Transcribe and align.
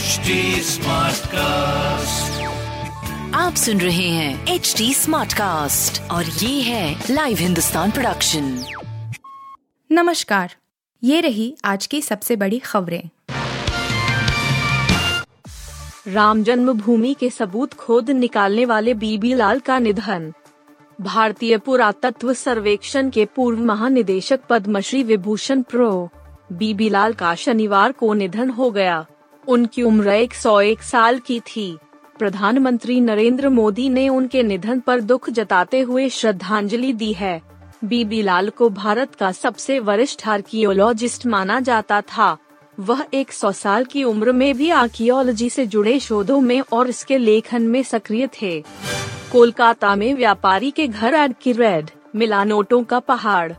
HD 0.00 0.34
cast 1.26 2.42
आप 3.34 3.54
सुन 3.54 3.80
रहे 3.80 4.08
हैं 4.08 4.46
एच 4.46 4.74
डी 4.78 4.94
स्मार्ट 4.94 5.32
कास्ट 5.32 6.10
और 6.10 6.24
ये 6.24 6.62
है 6.62 7.04
लाइव 7.10 7.36
हिंदुस्तान 7.36 7.90
प्रोडक्शन 7.90 8.64
नमस्कार। 9.92 10.54
ये 11.04 11.20
रही 11.20 11.56
आज 11.64 11.86
की 11.86 12.02
सबसे 12.02 12.36
बड़ी 12.36 12.58
खबरें। 12.58 13.02
राम 16.08 16.42
जन्मभूमि 16.42 17.14
के 17.20 17.30
सबूत 17.30 17.74
खोद 17.74 18.10
निकालने 18.10 18.64
वाले 18.64 18.94
बीबी 18.94 19.34
लाल 19.34 19.60
का 19.60 19.78
निधन। 19.78 20.32
भारतीय 21.00 21.58
पुरातत्व 21.58 22.34
सर्वेक्षण 22.34 23.10
के 23.10 23.24
पूर्व 23.24 23.64
महानिदेशक 23.64 24.40
पद्मश्री 24.50 25.02
विभूषण 25.02 25.62
प्रो। 25.62 26.10
बीबी 26.52 26.88
लाल 26.88 27.12
का 27.12 27.34
शनिवार 27.34 27.92
को 27.92 28.14
निधन 28.14 28.50
हो 28.50 28.70
गया। 28.70 29.06
उनकी 29.50 29.82
उम्र 29.82 30.10
101 30.10 30.82
साल 30.82 31.18
की 31.18 31.40
थी। 31.40 31.78
प्रधानमंत्री 32.18 33.00
नरेंद्र 33.00 33.48
मोदी 33.48 33.88
ने 33.88 34.08
उनके 34.08 34.42
निधन 34.42 34.80
पर 34.80 35.00
दुख 35.00 35.30
जताते 35.30 35.80
हुए 35.80 36.08
श्रद्धांजलि 36.08 36.92
दी 36.92 37.12
है। 37.12 37.40
बीबी 37.84 38.22
लाल 38.22 38.48
को 38.48 38.68
भारत 38.68 39.14
का 39.14 39.32
सबसे 39.32 39.78
वरिष्ठ 39.78 40.28
आर्कियोलॉजिस्ट 40.28 41.26
माना 41.26 41.60
जाता 41.60 42.00
था। 42.00 42.36
वह 42.80 43.04
100 43.14 43.52
साल 43.52 43.84
की 43.84 44.04
उम्र 44.04 44.32
में 44.32 44.56
भी 44.56 44.70
आर्कियोलॉजी 44.70 45.48
से 45.50 45.66
जुड़े 45.66 45.98
शोधों 46.00 46.40
में 46.40 46.60
और 46.72 46.88
इसके 46.88 47.18
लेखन 47.18 47.62
में 47.62 47.82
सक्रिय 47.82 48.28
थे। 48.42 48.64
कोलकाता 49.32 49.94
में 49.96 50.14
व्यापारी 50.14 50.70
के 50.70 50.86
घर 50.88 51.14
एड 51.14 51.34
की 51.42 51.52
रेड 51.52 51.90
मिला 52.16 52.44
नोटों 52.44 52.82
का 52.84 52.98
पहाड़। 52.98 53.52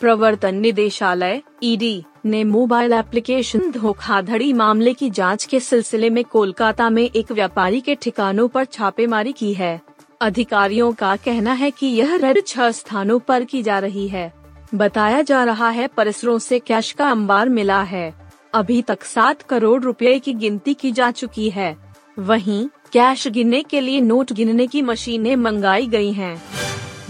प्रवर्तन 0.00 0.54
निदेशालय 0.54 1.42
ईडी 1.62 2.04
ने 2.26 2.44
मोबाइल 2.44 2.92
एप्लीकेशन 2.92 3.70
धोखाधड़ी 3.70 4.52
मामले 4.52 4.94
की 4.94 5.10
जाँच 5.10 5.44
के 5.44 5.60
सिलसिले 5.60 6.10
में 6.10 6.24
कोलकाता 6.24 6.90
में 6.90 7.10
एक 7.10 7.32
व्यापारी 7.32 7.80
के 7.80 7.94
ठिकानों 7.94 8.48
पर 8.48 8.64
छापेमारी 8.64 9.32
की 9.32 9.52
है। 9.54 9.80
अधिकारियों 10.20 10.92
का 10.92 11.16
कहना 11.16 11.52
है 11.52 11.70
कि 11.70 11.86
यह 11.86 12.14
रेड 12.16 12.46
छह 12.46 12.70
स्थानों 12.70 13.18
पर 13.18 13.44
की 13.44 13.62
जा 13.62 13.78
रही 13.78 14.08
है। 14.08 14.32
बताया 14.74 15.22
जा 15.22 15.44
रहा 15.44 15.68
है 15.68 15.86
परिसरों 15.86 16.38
से 16.38 16.58
कैश 16.58 16.92
का 16.92 17.10
अंबार 17.10 17.48
मिला 17.48 17.82
है। 17.82 18.14
अभी 18.54 18.82
तक 18.82 19.04
सात 19.04 19.42
करोड़ 19.42 19.82
रुपए 19.82 20.18
की 20.18 20.32
गिनती 20.32 20.74
की 20.74 20.92
जा 20.92 21.10
चुकी 21.10 21.50
है। 21.50 21.76
वहीं, 22.18 22.68
कैश 22.92 23.28
गिनने 23.28 23.62
के 23.62 23.80
लिए 23.80 24.00
नोट 24.00 24.32
गिनने 24.32 24.66
की 24.66 24.82
मशीनें 24.82 25.36
मंगाई 25.36 25.86
गई 25.86 26.12
हैं। 26.12 26.42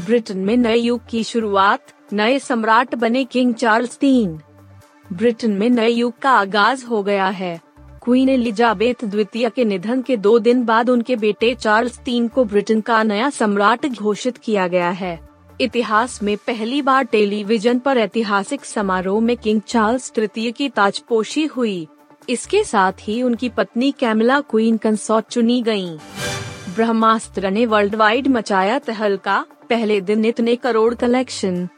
ब्रिटेन 0.06 0.39
में 0.39 0.56
नए 0.56 0.77
युग 0.77 1.00
की 1.09 1.25
शुरुआत 1.25 1.81
नए 2.12 2.39
सम्राट 2.39 2.95
बने 2.95 3.25
किंग 3.25 3.55
चार्ल्स 3.55 3.97
तीन। 3.97 4.39
ब्रिटेन 5.12 5.53
में 5.53 5.69
नए 5.70 5.89
युग 5.89 6.19
का 6.19 6.31
आगाज़ 6.31 6.84
हो 6.87 7.03
गया 7.03 7.27
है। 7.28 7.61
क्वीन 8.05 8.28
एलिजाबेथ 8.28 9.05
द्वितीय 9.05 9.48
के 9.50 9.65
निधन 9.65 10.03
के 10.03 10.17
दो 10.17 10.39
दिन 10.39 10.65
बाद 10.65 10.91
उनके 10.91 11.17
बेटे 11.17 11.55
चार्ल्स 11.55 11.98
तीन 11.98 12.28
को 12.28 12.45
ब्रिटेन 12.45 12.81
का 12.81 13.03
नया 13.03 13.31
सम्राट 13.31 13.87
घोषित 13.87 14.37
किया 14.37 14.67
गया 14.69 14.91
है। 14.91 15.19
इतिहास 15.61 16.23
में 16.23 16.37
पहली 16.37 16.83
बार 16.83 17.05
टेलीविज़न 17.05 17.78
पर 17.78 17.98
ऐतिहासिक 17.98 18.65
समारोह 18.65 19.20
में 19.20 19.37
किंग 19.37 19.61
चार्ल्स 19.61 20.11
तृतीय 20.12 20.50
की 20.50 20.69
ताजपोशी 20.69 21.45
हुई। 21.47 21.89
इसके 22.28 22.65
साथ 22.65 22.93
ही 23.00 23.22
उनकी 23.22 23.48
पत्नी 23.48 23.91
कैमला 23.93 24.41
क्वीन 24.41 24.77
कंसॉर्ट 24.77 25.27
चुनी 25.27 25.62
गई 25.62 25.97
ब्रह्मास्त्र 26.75 27.50
ने 27.50 27.67
वर्ल्ड 27.67 27.95
वाइड 27.95 28.28
मचाया 28.28 28.78
तहलका। 28.78 29.45
पहले 29.70 30.00
दिन 30.00 30.25
इतने 30.25 30.56
करोड़ 30.56 30.95
कलेक्शन 30.95 31.69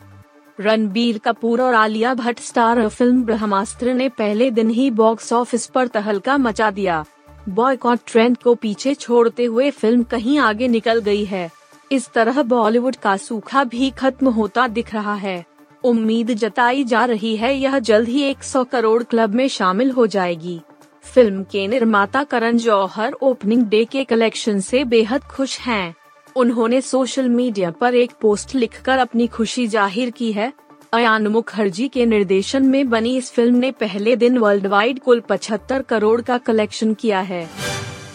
रणबीर 0.61 1.19
कपूर 1.19 1.61
और 1.63 1.75
आलिया 1.75 2.15
भट्ट 2.15 2.41
स्टार 2.41 2.89
फ़िल्म 2.89 3.23
ब्रह्मास्त्र 3.25 3.95
ने 3.95 4.09
पहले 4.09 4.51
दिन 4.51 4.71
ही 4.71 4.91
बॉक्स 4.91 5.33
ऑफ़िस 5.33 5.67
पर 5.67 5.87
तहलका 5.87 6.37
मचा 6.39 6.71
दिया। 6.71 7.05
बॉयकॉट 7.49 7.99
ट्रेंड 8.07 8.37
को 8.37 8.55
पीछे 8.55 8.95
छोड़ते 8.95 9.45
हुए 9.45 9.71
फ़िल्म 9.71 10.03
कहीं 10.03 10.39
आगे 10.39 10.69
निकल 10.69 10.99
गई 10.99 11.25
है। 11.25 11.51
इस 11.93 12.09
तरह 12.09 12.43
बॉलीवुड 12.43 12.97
का 12.97 13.17
सूखा 13.17 13.65
भी 13.65 13.91
खत्म 13.91 14.29
होता 14.29 14.67
दिख 14.69 14.95
रहा 14.95 15.15
है। 15.15 15.45
उम्मीद 15.85 16.33
जताई 16.35 16.85
जा 16.85 17.05
रही 17.05 17.37
है 17.37 17.55
यह 17.57 17.79
जल्द 17.79 18.09
ही 18.09 18.23
100 18.23 18.65
करोड़ 18.65 19.03
क्लब 19.03 19.35
में 19.35 19.49
शामिल 19.49 19.91
हो 19.91 20.07
जाएगी। 20.07 20.61
फ़िल्म 21.05 21.43
के 21.43 21.67
निर्माता 21.69 22.25
करण 22.25 22.57
जौहर 22.57 23.13
ओपनिंग 23.13 23.63
डे 23.63 23.85
के 23.85 24.05
कलेक्शन 24.05 24.61
से 24.61 24.85
बेहद 24.85 25.23
खुश 25.23 25.59
हैं। 25.61 25.95
उन्होंने 26.37 26.81
सोशल 26.81 27.29
मीडिया 27.29 27.71
पर 27.71 27.95
एक 27.95 28.13
पोस्ट 28.21 28.55
लिखकर 28.55 28.99
अपनी 28.99 29.27
खुशी 29.27 29.67
ज़ाहिर 29.67 30.11
की 30.11 30.33
है। 30.33 30.53
अयान 30.93 31.27
मुखर्जी 31.27 31.89
के 31.89 32.07
निर्देशन 32.07 32.67
में 32.67 32.89
बनी 32.91 33.17
इस 33.17 33.31
फ़िल्म 33.33 33.57
ने 33.57 33.71
पहले 33.71 34.17
दिन 34.17 34.39
वर्ल्ड 34.39 34.67
वाइड 34.67 34.99
कुल 34.99 35.21
75 35.23 35.83
करोड़ 35.83 36.21
का 36.21 36.39
कलेक्शन 36.39 36.95
किया 36.95 37.21
है। 37.21 37.47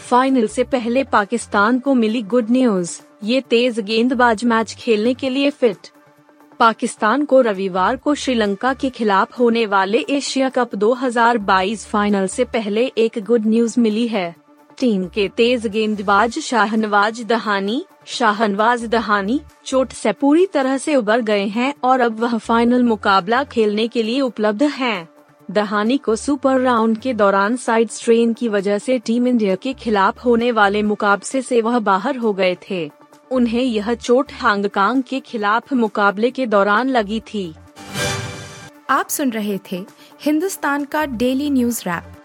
फाइनल 0.09 0.47
से 0.47 0.63
पहले 0.63 1.03
पाकिस्तान 1.03 1.79
को 1.79 1.93
मिली 1.93 2.21
गुड 2.23 2.51
न्यूज़ 2.51 2.99
ये 3.23 3.41
तेज 3.41 3.79
गेंदबाज 3.79 4.43
मैच 4.45 4.73
खेलने 4.73 5.13
के 5.13 5.29
लिए 5.29 5.49
फिट 5.51 5.87
पाकिस्तान 6.59 7.25
को 7.25 7.41
रविवार 7.41 7.95
को 7.95 8.13
श्रीलंका 8.15 8.73
के 8.73 8.89
खिलाफ 8.89 9.39
होने 9.39 9.65
वाले 9.65 10.05
एशिया 10.09 10.49
कप 10.49 10.75
2022 10.75 11.85
फाइनल 11.85 12.27
से 12.27 12.43
पहले 12.45 12.85
एक 12.97 13.23
गुड 13.23 13.45
न्यूज़ 13.45 13.79
मिली 13.79 14.07
है। 14.07 14.44
टीम 14.79 15.07
के 15.07 15.27
तेज 15.27 15.67
गेंदबाज 15.67 16.39
शाहनवाज 16.39 17.21
दहानी 17.23 17.85
शाहनवाज 18.05 18.85
दहानी 18.85 19.39
चोट 19.65 19.91
से 19.91 20.11
पूरी 20.11 20.45
तरह 20.45 20.77
से 20.77 20.95
उबर 20.95 21.21
गए 21.21 21.45
हैं 21.45 21.73
और 21.83 22.01
अब 22.01 22.19
वह 22.19 22.37
फाइनल 22.37 22.83
मुकाबला 22.83 23.43
खेलने 23.43 23.87
के 23.87 24.03
लिए 24.03 24.21
उपलब्ध 24.21 24.63
हैं। 24.63 25.07
दहानी 25.51 25.97
को 25.97 26.15
सुपर 26.15 26.59
राउंड 26.59 26.97
के 26.97 27.13
दौरान 27.13 27.55
साइड 27.55 27.89
स्ट्रेन 27.89 28.33
की 28.33 28.47
वजह 28.47 28.77
से 28.77 28.99
टीम 28.99 29.27
इंडिया 29.27 29.55
के 29.55 29.73
खिलाफ 29.73 30.25
होने 30.25 30.51
वाले 30.51 30.83
मुकाबले 30.83 31.41
से 31.41 31.61
वह 31.61 31.79
बाहर 31.79 32.17
हो 32.17 32.33
गए 32.33 32.57
थे। 32.69 32.91
उन्हें 33.31 33.61
यह 33.61 33.93
चोट 33.93 34.31
हांगकांग 34.33 35.03
के 35.03 35.19
खिलाफ 35.19 35.73
मुकाबले 35.73 36.31
के 36.31 36.45
दौरान 36.45 36.89
लगी 36.89 37.19
थी। 37.19 37.53
आप 38.89 39.09
सुन 39.09 39.29
रहे 39.29 39.59
थे 39.71 39.85
हिंदुस्तान 40.21 40.85
का 40.85 41.05
डेली 41.05 41.49
न्यूज़ 41.49 41.81
रैप 41.81 42.24